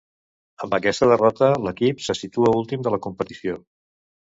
[0.67, 3.63] Amb aquesta derrota l'equip se situa últim de la competició.